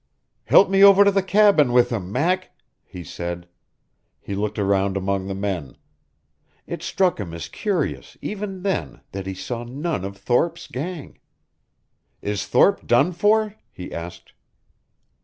"Help 0.45 0.67
me 0.67 0.83
over 0.83 1.03
to 1.03 1.11
the 1.11 1.21
cabin 1.21 1.71
with 1.71 1.91
him, 1.91 2.11
Mac," 2.11 2.49
he 2.83 3.03
said. 3.03 3.47
He 4.19 4.33
looked 4.33 4.57
around 4.57 4.97
among 4.97 5.27
the 5.27 5.35
men. 5.35 5.77
It 6.65 6.81
struck 6.81 7.19
him 7.19 7.35
as 7.35 7.47
curious, 7.47 8.17
even 8.19 8.63
then, 8.63 9.01
that 9.11 9.27
he 9.27 9.35
saw 9.35 9.63
none 9.63 10.03
of 10.03 10.17
Thorpe's 10.17 10.65
gang. 10.65 11.19
"Is 12.19 12.47
Thorpe 12.47 12.87
done 12.87 13.11
for?" 13.11 13.57
he 13.71 13.93
asked. 13.93 14.33